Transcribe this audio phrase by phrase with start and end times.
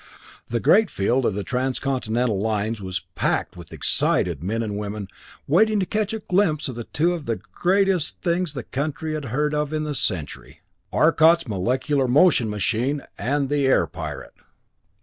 [0.47, 5.07] The great field of the Transcontinental lines was packed with excited men and women,
[5.47, 9.53] waiting to catch a glimpse of two of the greatest things the country had heard
[9.53, 10.61] of in the century
[10.91, 14.33] Arcot's molecular motion machine and the Air Pirate!